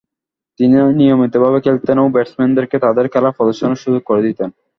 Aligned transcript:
তিনি 0.59 0.75
নিয়মিতভাবে 0.99 1.59
খেলতেন 1.65 1.97
ও 1.99 2.15
ব্যাটসম্যানদেরকে 2.15 2.77
তাদের 2.85 3.05
খেলার 3.13 3.35
প্রদর্শনের 3.37 3.81
সুযোগ 3.83 4.01
করে 4.05 4.21
দিতেন। 4.27 4.49